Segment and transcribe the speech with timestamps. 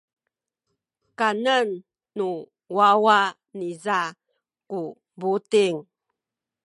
[1.19, 1.67] kanen
[2.17, 2.27] nu
[2.77, 3.17] wawa
[3.57, 3.99] niza
[4.69, 4.79] ku
[5.19, 5.77] buting.